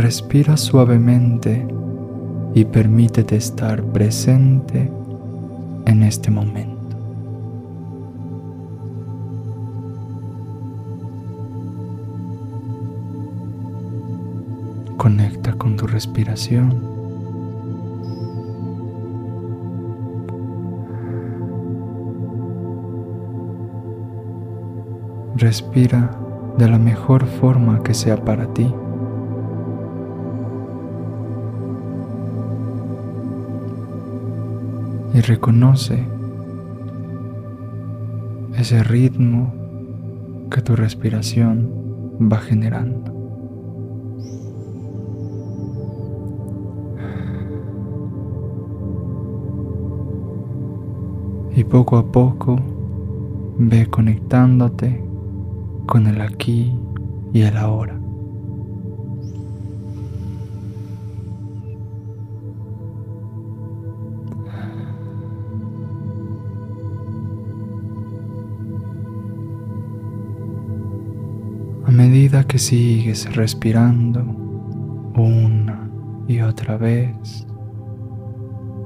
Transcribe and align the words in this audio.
Respira 0.00 0.56
suavemente 0.56 1.68
y 2.54 2.64
permítete 2.64 3.36
estar 3.36 3.82
presente 3.82 4.90
en 5.84 6.02
este 6.02 6.30
momento. 6.30 6.96
Conecta 14.96 15.52
con 15.52 15.76
tu 15.76 15.86
respiración. 15.86 16.82
Respira 25.36 26.10
de 26.56 26.68
la 26.70 26.78
mejor 26.78 27.26
forma 27.26 27.82
que 27.82 27.92
sea 27.92 28.24
para 28.24 28.50
ti. 28.54 28.72
Y 35.12 35.20
reconoce 35.20 36.06
ese 38.56 38.82
ritmo 38.84 39.52
que 40.50 40.62
tu 40.62 40.76
respiración 40.76 41.70
va 42.30 42.38
generando. 42.38 43.10
Y 51.56 51.64
poco 51.64 51.98
a 51.98 52.10
poco 52.10 52.58
ve 53.58 53.86
conectándote 53.86 55.04
con 55.86 56.06
el 56.06 56.20
aquí 56.20 56.74
y 57.32 57.42
el 57.42 57.56
ahora. 57.56 57.99
Medida 72.10 72.42
que 72.42 72.58
sigues 72.58 73.32
respirando 73.36 74.24
una 75.14 75.88
y 76.26 76.40
otra 76.40 76.76
vez, 76.76 77.46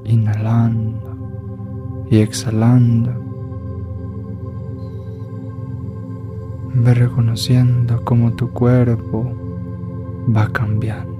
inhalando 0.03 2.05
y 2.11 2.19
exhalando, 2.19 3.25
Ve 6.75 6.93
reconociendo 6.93 8.03
cómo 8.03 8.33
tu 8.33 8.51
cuerpo 8.51 9.33
va 10.29 10.51
cambiando. 10.51 11.15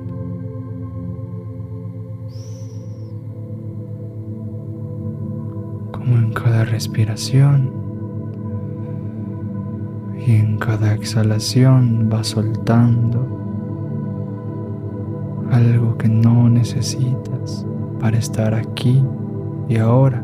Como 5.91 6.17
en 6.17 6.33
cada 6.33 6.65
respiración 6.65 7.74
y 10.25 10.37
en 10.37 10.57
cada 10.57 10.93
exhalación 10.93 12.09
va 12.11 12.23
soltando 12.23 13.27
algo 15.51 15.97
que 15.97 16.09
no 16.09 16.49
necesitas 16.49 17.65
para 17.99 18.17
estar 18.17 18.55
aquí 18.55 19.03
y 19.69 19.77
ahora 19.77 20.23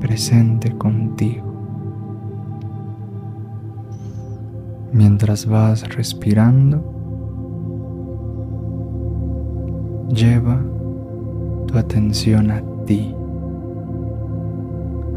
presente 0.00 0.72
contigo. 0.76 1.44
Mientras 4.92 5.46
vas 5.46 5.86
respirando, 5.94 6.82
lleva 10.08 10.62
tu 11.66 11.76
atención 11.76 12.50
a 12.50 12.62
ti, 12.86 13.14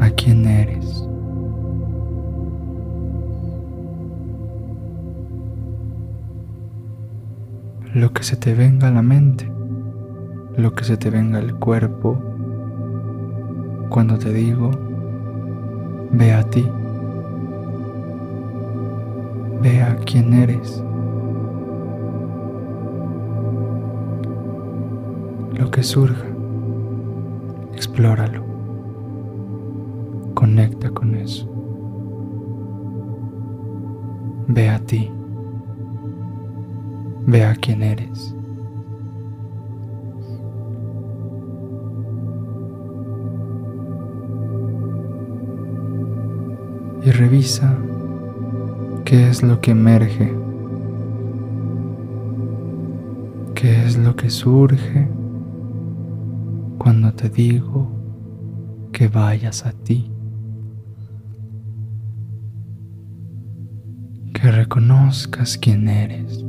a 0.00 0.10
quién 0.10 0.44
eres. 0.46 1.08
Lo 7.94 8.14
que 8.14 8.22
se 8.22 8.36
te 8.36 8.54
venga 8.54 8.88
a 8.88 8.90
la 8.90 9.02
mente, 9.02 9.52
lo 10.56 10.74
que 10.74 10.82
se 10.82 10.96
te 10.96 11.10
venga 11.10 11.38
al 11.38 11.58
cuerpo, 11.58 12.16
cuando 13.90 14.16
te 14.16 14.32
digo, 14.32 14.70
ve 16.10 16.32
a 16.32 16.42
ti. 16.42 16.66
Vea 19.60 19.98
quién 20.06 20.32
eres. 20.32 20.82
Lo 25.58 25.70
que 25.70 25.82
surja, 25.82 26.26
explóralo. 27.74 28.42
Conecta 30.32 30.88
con 30.88 31.14
eso. 31.14 31.46
Ve 34.48 34.70
a 34.70 34.78
ti. 34.78 35.10
Ve 37.26 37.44
a 37.44 37.54
quién 37.54 37.82
eres. 37.82 38.34
Y 47.04 47.10
revisa 47.10 47.76
¿Qué 49.12 49.28
es 49.28 49.42
lo 49.42 49.60
que 49.60 49.72
emerge? 49.72 50.34
¿Qué 53.54 53.84
es 53.84 53.98
lo 53.98 54.16
que 54.16 54.30
surge 54.30 55.06
cuando 56.78 57.12
te 57.12 57.28
digo 57.28 57.90
que 58.90 59.08
vayas 59.08 59.66
a 59.66 59.72
ti? 59.72 60.10
Que 64.32 64.50
reconozcas 64.50 65.58
quién 65.58 65.88
eres. 65.88 66.42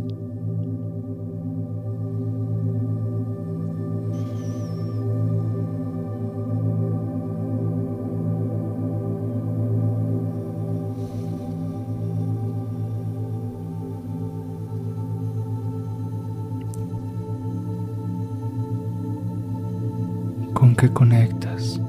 Qué 20.83 20.91
conectas. 20.91 21.79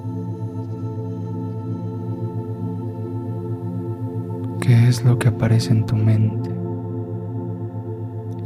¿Qué 4.60 4.88
es 4.88 5.04
lo 5.04 5.18
que 5.18 5.26
aparece 5.26 5.72
en 5.72 5.84
tu 5.84 5.96
mente? 5.96 6.48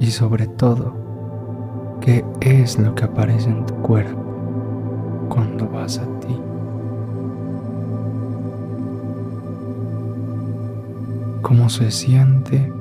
Y 0.00 0.06
sobre 0.06 0.46
todo, 0.46 1.98
¿qué 2.00 2.24
es 2.40 2.78
lo 2.78 2.94
que 2.94 3.04
aparece 3.04 3.50
en 3.50 3.66
tu 3.66 3.74
cuerpo 3.82 5.28
cuando 5.28 5.68
vas 5.68 5.98
a 5.98 6.06
ti? 6.20 6.34
¿Cómo 11.42 11.68
se 11.68 11.90
siente 11.90 12.72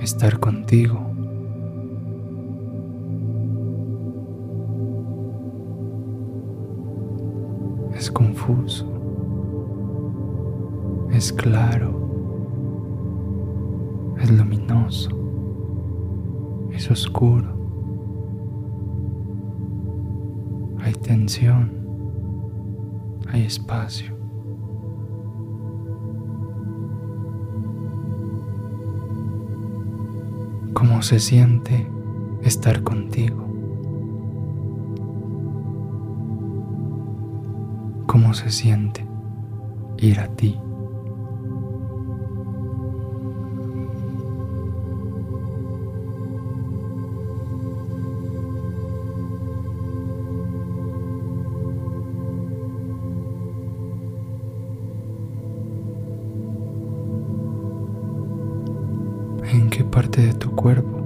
estar 0.00 0.40
contigo? 0.40 1.05
Es 11.10 11.32
claro, 11.32 11.90
es 14.20 14.30
luminoso, 14.30 15.10
es 16.70 16.88
oscuro, 16.88 17.56
hay 20.80 20.92
tensión, 20.92 21.72
hay 23.28 23.42
espacio. 23.42 24.14
¿Cómo 30.72 31.02
se 31.02 31.18
siente 31.18 31.90
estar 32.42 32.82
contigo? 32.84 33.55
Se 38.36 38.50
siente 38.50 39.06
ir 39.96 40.20
a 40.20 40.28
ti. 40.28 40.58
¿En 59.50 59.70
qué 59.70 59.82
parte 59.84 60.20
de 60.20 60.34
tu 60.34 60.50
cuerpo 60.50 61.00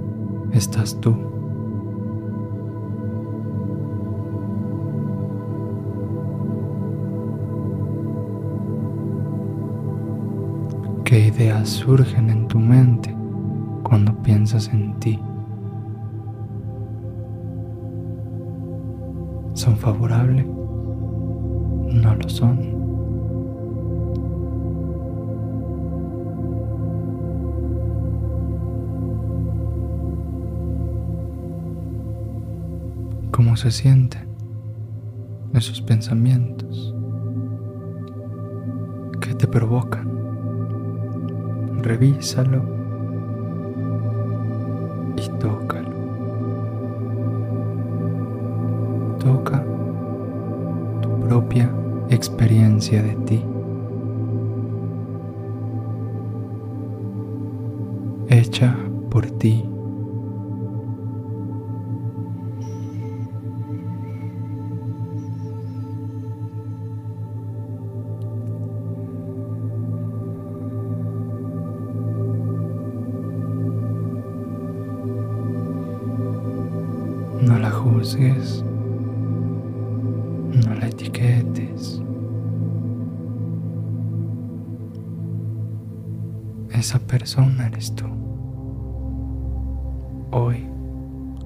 estás 0.51 0.99
tú 0.99 1.30
ideas 11.41 11.69
surgen 11.69 12.29
en 12.29 12.47
tu 12.47 12.59
mente 12.59 13.15
cuando 13.83 14.13
piensas 14.21 14.67
en 14.67 14.93
ti? 14.99 15.19
¿Son 19.53 19.75
favorables? 19.75 20.45
No 20.45 22.15
lo 22.15 22.29
son. 22.29 22.79
cómo 33.31 33.57
se 33.57 33.71
sienten 33.71 34.27
esos 35.53 35.81
pensamientos 35.81 36.93
que 39.19 39.33
te 39.33 39.47
provocan. 39.47 40.20
Revísalo 41.81 42.61
y 45.17 45.29
tócalo. 45.39 45.89
Toca 49.19 49.63
tu 51.01 51.19
propia 51.27 51.71
experiencia 52.09 53.01
de 53.01 53.15
ti. 53.25 53.45
Hecha 58.29 58.75
por 59.09 59.25
ti. 59.25 59.70
No 77.41 77.57
la 77.57 77.71
juzgues, 77.71 78.63
no 80.63 80.75
la 80.75 80.87
etiquetes. 80.87 82.01
Esa 86.71 86.99
persona 86.99 87.67
eres 87.67 87.95
tú. 87.95 88.05
Hoy, 90.31 90.67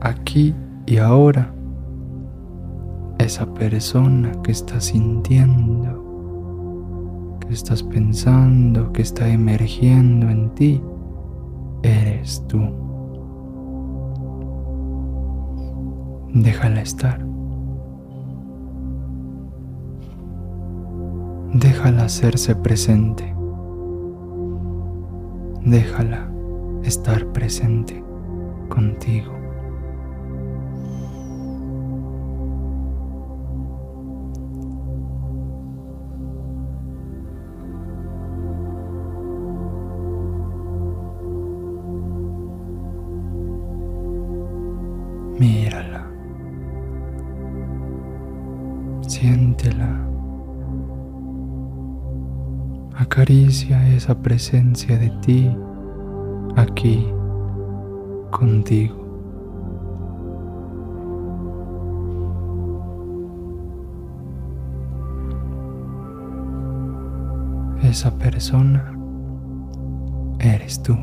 aquí 0.01 0.53
y 0.85 0.97
ahora. 0.97 1.51
Esa 3.17 3.45
persona 3.53 4.33
que 4.43 4.51
estás 4.51 4.83
sintiendo, 4.85 6.03
que 7.39 7.53
estás 7.53 7.81
pensando, 7.81 8.91
que 8.91 9.01
está 9.01 9.29
emergiendo 9.29 10.29
en 10.29 10.49
ti, 10.55 10.81
eres 11.83 12.45
tú. 12.47 12.84
Déjala 16.35 16.81
estar. 16.81 17.17
Déjala 21.53 22.03
hacerse 22.03 22.53
presente. 22.55 23.33
Déjala 25.63 26.29
estar 26.83 27.25
presente 27.27 28.03
contigo. 28.67 29.44
Acaricia 53.25 53.89
esa 53.89 54.13
presencia 54.13 54.99
de 54.99 55.09
ti 55.25 55.49
aquí 56.55 57.07
contigo. 58.29 58.95
Esa 67.81 68.15
persona 68.19 68.93
eres 70.37 70.83
tú. 70.83 70.95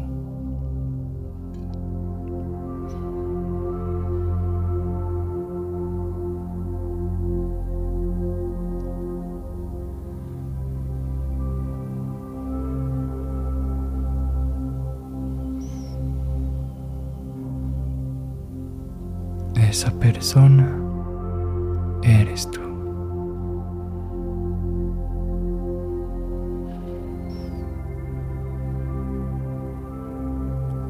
Persona 20.23 20.71
eres 22.05 22.49
tú. 22.49 22.61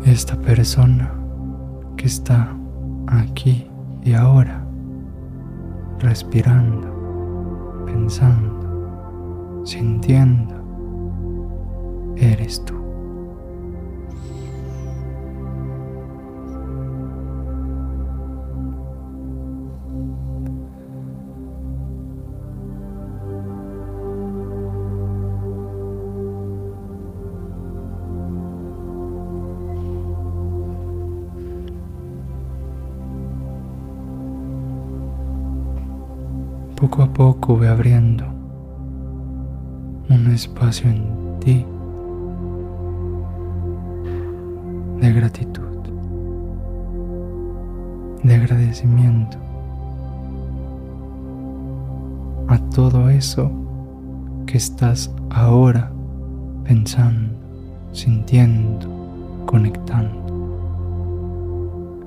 Esta 0.05 0.37
persona 0.37 1.15
que 1.97 2.09
está 2.09 2.55
aquí 3.07 3.67
y 4.05 4.13
ahora, 4.13 4.67
respirando, 6.01 7.87
pensando, 7.87 9.63
sintiendo, 9.65 10.57
eres 12.19 12.63
tú. 12.67 12.82
Poco 36.83 37.03
a 37.05 37.07
poco 37.07 37.57
ve 37.57 37.69
abriendo 37.69 38.25
un 40.11 40.27
espacio 40.35 40.91
en 40.91 41.39
ti 41.39 41.65
de 45.01 45.13
gratitud, 45.13 45.79
de 48.25 48.35
agradecimiento 48.35 49.39
a 52.49 52.59
todo 52.75 53.09
eso 53.11 53.49
que 54.47 54.57
estás 54.57 55.15
ahora 55.31 55.93
pensando, 56.65 57.33
sintiendo, 57.93 58.89
conectando. 59.47 60.21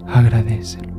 Agradecelo. 0.06 0.95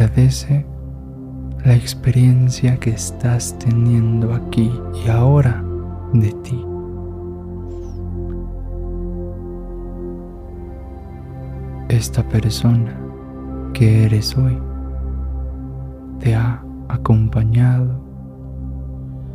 Agradece 0.00 0.64
la 1.64 1.74
experiencia 1.74 2.78
que 2.78 2.90
estás 2.90 3.58
teniendo 3.58 4.32
aquí 4.32 4.70
y 5.04 5.08
ahora 5.08 5.60
de 6.12 6.30
ti. 6.44 6.64
Esta 11.88 12.22
persona 12.28 12.96
que 13.74 14.04
eres 14.04 14.36
hoy 14.36 14.56
te 16.20 16.32
ha 16.32 16.62
acompañado 16.88 18.00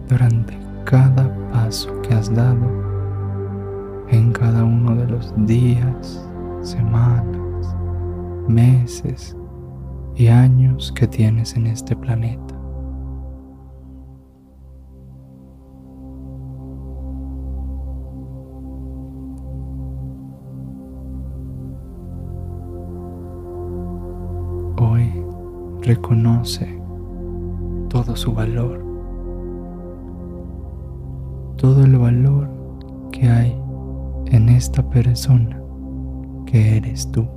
durante 0.08 0.58
cada 0.86 1.30
paso 1.52 1.92
que 2.04 2.14
has 2.14 2.34
dado 2.34 2.72
en 4.08 4.32
cada 4.32 4.64
uno 4.64 4.96
de 4.96 5.08
los 5.08 5.34
días, 5.46 6.26
semanas, 6.62 7.76
meses 8.48 9.36
y 10.16 10.28
años 10.28 10.92
que 10.92 11.08
tienes 11.08 11.56
en 11.56 11.68
este 11.68 11.96
planeta. 11.96 12.56
Hoy 24.80 25.12
reconoce 25.82 26.80
todo 27.90 28.16
su 28.16 28.34
valor, 28.34 28.84
todo 31.58 31.84
el 31.84 31.98
valor 31.98 32.50
que 33.12 33.30
hay 33.30 33.56
en 34.28 34.50
esta 34.50 34.88
persona 34.90 35.60
que 36.46 36.78
eres 36.78 37.12
tú. 37.12 37.28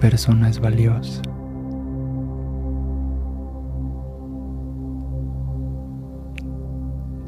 Persona 0.00 0.48
es 0.48 0.58
valiosa. 0.58 1.22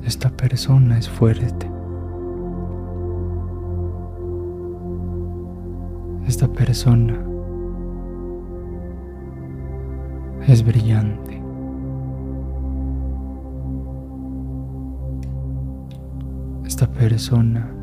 Esta 0.04 0.30
persona 0.30 0.98
es 0.98 1.08
fuerte. 1.08 1.70
Esta 6.26 6.48
persona 6.48 7.18
es 10.48 10.64
brillante. 10.64 11.42
Esta 16.64 16.86
persona 16.90 17.81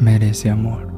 merece 0.00 0.50
amor. 0.50 0.88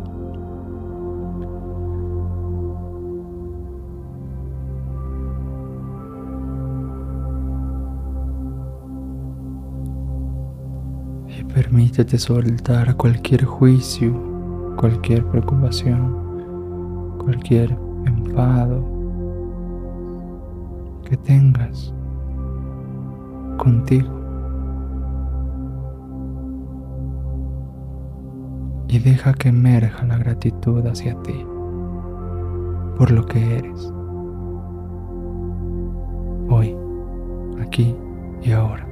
Y 11.28 11.44
permítete 11.44 12.18
soltar 12.18 12.96
cualquier 12.96 13.44
juicio, 13.44 14.12
cualquier 14.76 15.24
preocupación, 15.26 17.18
cualquier 17.18 17.76
enfado 18.04 18.84
que 21.04 21.16
tengas 21.16 21.92
contigo. 23.58 24.19
Y 28.90 28.98
deja 28.98 29.32
que 29.34 29.50
emerja 29.50 30.04
la 30.04 30.18
gratitud 30.18 30.84
hacia 30.86 31.14
ti 31.22 31.46
por 32.98 33.10
lo 33.12 33.24
que 33.24 33.56
eres 33.56 33.90
hoy, 36.50 36.76
aquí 37.62 37.96
y 38.42 38.52
ahora. 38.52 38.86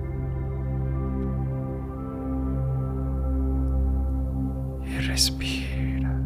Y 4.86 4.98
respira. 5.00 6.22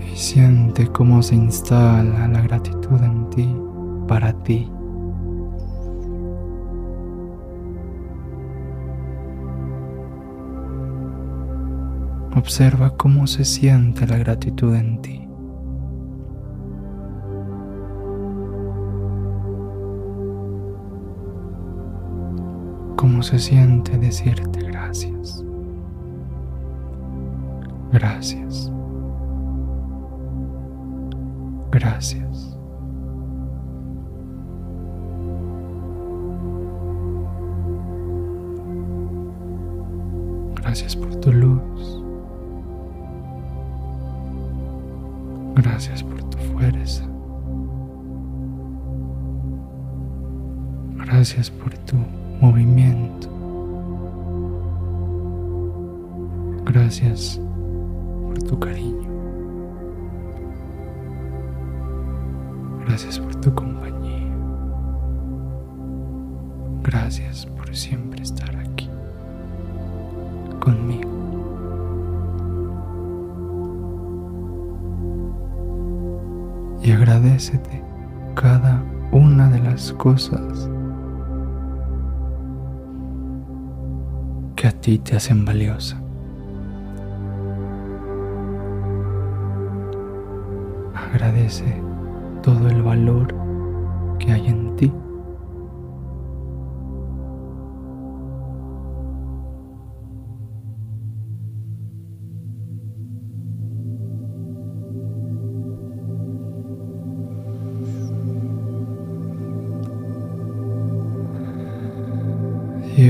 Y 0.00 0.16
siente 0.16 0.88
cómo 0.88 1.22
se 1.22 1.36
instala 1.36 2.26
la 2.26 2.40
gratitud 2.40 3.00
en 3.02 3.30
ti, 3.30 3.56
para 4.08 4.32
ti. 4.42 4.68
Observa 12.36 12.96
cómo 12.96 13.28
se 13.28 13.44
siente 13.44 14.06
la 14.06 14.18
gratitud 14.18 14.74
en 14.74 15.00
ti. 15.00 15.20
Cómo 22.96 23.22
se 23.22 23.38
siente 23.38 23.96
decirte 23.98 24.60
gracias. 24.60 25.44
Gracias. 27.92 28.72
Gracias. 31.70 32.58
Gracias 40.56 40.96
por 40.96 41.14
tu 41.20 41.32
luz. 41.32 41.43
Gracias 45.54 46.02
por 46.02 46.22
tu 46.30 46.38
fuerza. 46.38 47.04
Gracias 50.96 51.50
por 51.50 51.76
tu 51.78 51.96
movimiento. 52.40 53.28
Gracias 56.64 57.40
por 58.26 58.42
tu 58.42 58.58
cariño. 58.58 59.08
Gracias 62.86 63.20
por 63.20 63.34
tu 63.36 63.54
compañía. 63.54 64.34
Gracias 66.82 67.46
por 67.46 67.74
siempre 67.76 68.22
estar 68.22 68.53
agradecete 77.14 77.80
cada 78.34 78.82
una 79.12 79.48
de 79.48 79.60
las 79.60 79.92
cosas 79.92 80.68
que 84.56 84.66
a 84.66 84.72
ti 84.72 84.98
te 84.98 85.14
hacen 85.14 85.44
valiosa. 85.44 86.00
Agradece 91.12 91.80
todo 92.42 92.68
el 92.68 92.82
valor 92.82 93.32
que 94.18 94.32
hay 94.32 94.48
en 94.48 94.74
ti. 94.74 94.92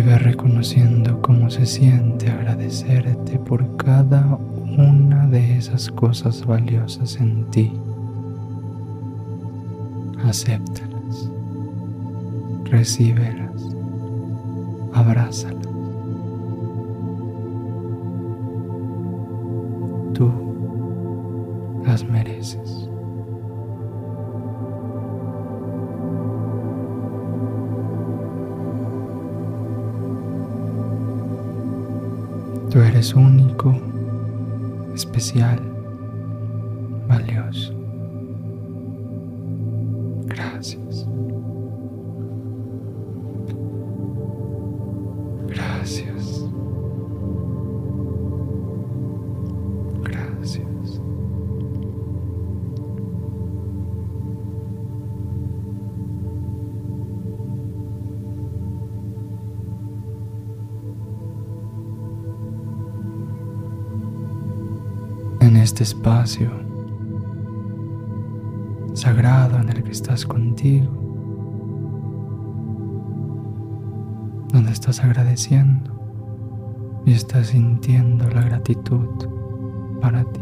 Ve 0.00 0.18
reconociendo 0.18 1.20
cómo 1.20 1.50
se 1.50 1.66
siente 1.66 2.30
agradecerte 2.30 3.38
por 3.38 3.76
cada 3.76 4.38
una 4.76 5.26
de 5.26 5.56
esas 5.56 5.90
cosas 5.90 6.44
valiosas 6.44 7.16
en 7.16 7.44
ti. 7.50 7.72
Acéptalas, 10.24 11.30
recíbelas, 12.64 13.76
abrázalas. 14.94 15.68
Tú 20.14 20.32
las 21.84 22.04
mereces. 22.04 22.88
Eres 32.94 33.12
único, 33.12 33.74
especial, 34.94 35.58
este 65.74 65.82
espacio 65.82 66.52
sagrado 68.92 69.58
en 69.58 69.70
el 69.70 69.82
que 69.82 69.90
estás 69.90 70.24
contigo, 70.24 70.86
donde 74.52 74.70
estás 74.70 75.02
agradeciendo 75.02 75.90
y 77.04 77.12
estás 77.14 77.48
sintiendo 77.48 78.30
la 78.30 78.42
gratitud 78.42 79.08
para 80.00 80.22
ti, 80.22 80.40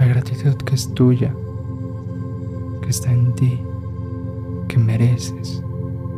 la 0.00 0.06
gratitud 0.06 0.56
que 0.56 0.74
es 0.74 0.92
tuya, 0.94 1.32
que 2.82 2.90
está 2.90 3.12
en 3.12 3.32
ti, 3.36 3.60
que 4.66 4.78
mereces 4.78 5.62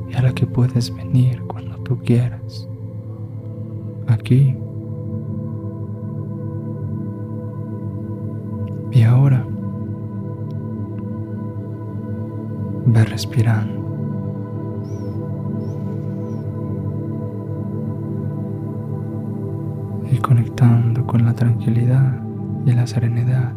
y 0.08 0.14
a 0.14 0.22
la 0.22 0.32
que 0.32 0.46
puedes 0.46 0.90
venir 0.96 1.42
cuando 1.42 1.76
tú 1.82 1.98
quieras. 1.98 2.66
Aquí. 4.06 4.56
Y 8.96 9.02
ahora, 9.02 9.46
ve 12.86 13.04
respirando. 13.04 13.74
Y 20.10 20.16
conectando 20.16 21.06
con 21.06 21.26
la 21.26 21.34
tranquilidad 21.34 22.22
y 22.64 22.72
la 22.72 22.86
serenidad 22.86 23.52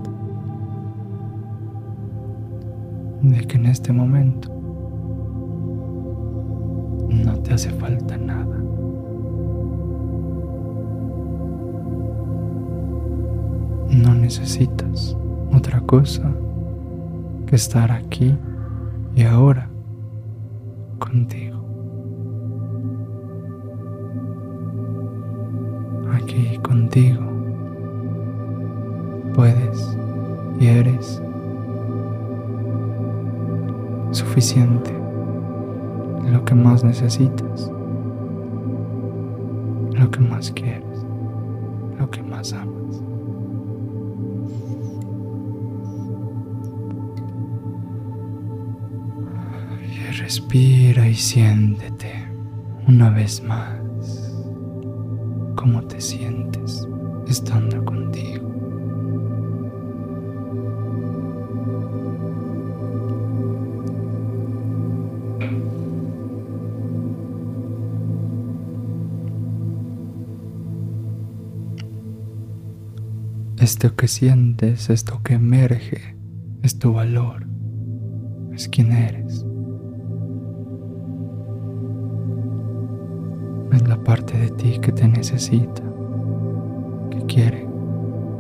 de 3.21 3.47
que 3.47 3.55
en 3.55 3.67
este 3.67 3.93
momento 3.93 4.49
no 7.07 7.39
te 7.39 7.53
hace 7.53 7.69
falta 7.69 8.17
nada. 8.17 8.57
No 13.89 14.13
necesitas 14.15 15.15
otra 15.51 15.81
cosa 15.81 16.31
que 17.45 17.55
estar 17.55 17.91
aquí 17.91 18.37
y 19.15 19.23
ahora 19.23 19.69
contigo. 20.99 21.59
Aquí 26.13 26.57
contigo 26.59 27.21
puedes 29.33 29.97
y 30.59 30.67
eres 30.67 31.21
suficiente, 34.11 34.93
lo 36.31 36.43
que 36.43 36.55
más 36.55 36.83
necesitas, 36.83 37.71
lo 39.93 40.11
que 40.11 40.19
más 40.19 40.51
quieres, 40.51 41.05
lo 41.97 42.09
que 42.09 42.21
más 42.23 42.53
amas. 42.53 43.08
Respira 50.29 51.07
y 51.07 51.15
siéntete 51.15 52.31
una 52.87 53.09
vez 53.09 53.41
más 53.41 53.81
cómo 55.55 55.81
te 55.87 55.99
sientes 55.99 56.87
estando 57.27 57.83
contigo. 57.83 58.47
Esto 73.57 73.95
que 73.95 74.07
sientes, 74.07 74.91
esto 74.91 75.23
que 75.23 75.33
emerge, 75.33 76.15
es 76.61 76.77
tu 76.77 76.93
valor, 76.93 77.47
es 78.53 78.69
quien 78.69 78.91
eres. 78.91 79.48
Parte 84.09 84.39
de 84.39 84.49
ti 84.49 84.79
que 84.79 84.91
te 84.91 85.07
necesita, 85.07 85.83
que 87.11 87.19
quiere 87.27 87.67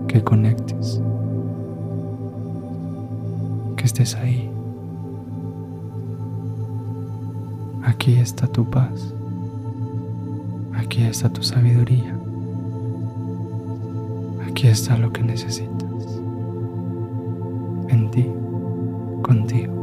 que 0.07 0.23
conectes, 0.23 0.99
que 3.77 3.85
estés 3.85 4.15
ahí. 4.15 4.49
Aquí 7.83 8.15
está 8.15 8.47
tu 8.47 8.67
paz, 8.67 9.13
aquí 10.73 11.03
está 11.03 11.29
tu 11.29 11.43
sabiduría. 11.43 12.17
Aquí 14.49 14.69
está 14.69 14.97
lo 14.97 15.13
que 15.13 15.21
necesitas. 15.21 16.19
En 17.89 18.09
ti, 18.09 18.27
contigo. 19.21 19.78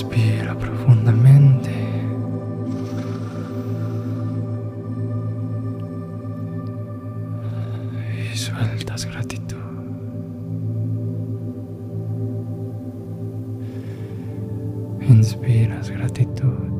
Respira 0.00 0.54
profundamente. 0.54 1.70
Y 8.32 8.36
sueltas 8.36 9.04
gratitud. 9.04 9.56
Inspiras 15.02 15.90
gratitud. 15.90 16.70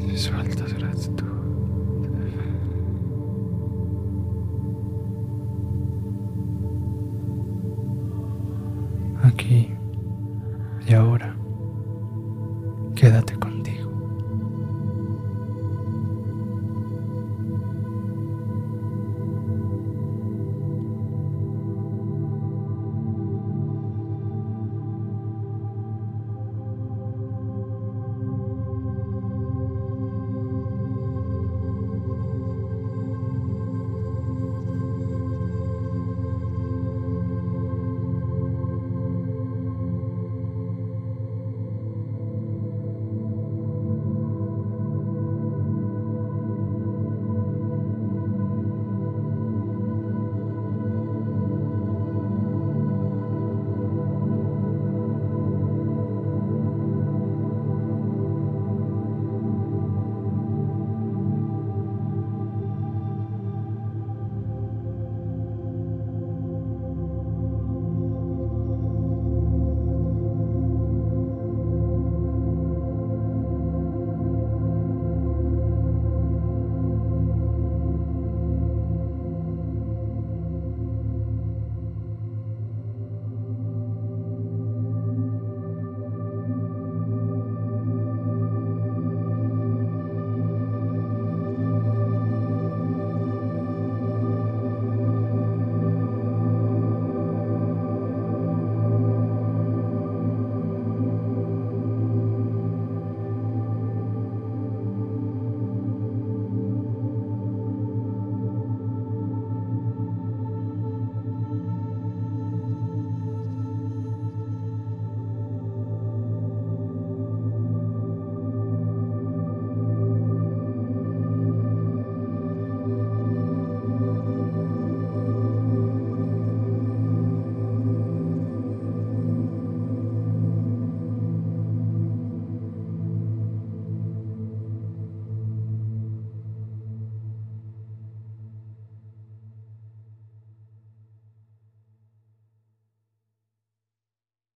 Y 0.00 0.16
sueltas 0.16 0.72
gratitud. 0.72 1.35
Aquí 9.38 9.75